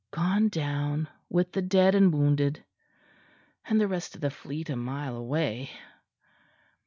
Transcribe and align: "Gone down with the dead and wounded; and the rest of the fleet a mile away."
"Gone 0.09 0.49
down 0.49 1.09
with 1.29 1.51
the 1.51 1.61
dead 1.61 1.93
and 1.93 2.11
wounded; 2.11 2.63
and 3.65 3.79
the 3.79 3.87
rest 3.87 4.15
of 4.15 4.21
the 4.21 4.31
fleet 4.31 4.67
a 4.71 4.75
mile 4.75 5.15
away." 5.15 5.69